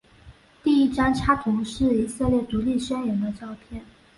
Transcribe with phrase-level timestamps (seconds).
[0.63, 3.85] 第一张插图是以色列独立宣言的照片。